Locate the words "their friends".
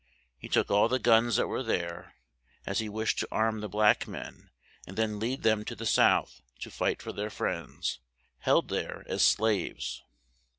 7.13-7.99